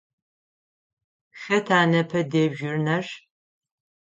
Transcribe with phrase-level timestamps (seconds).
[1.41, 3.05] Хэта непэ дежурнэр?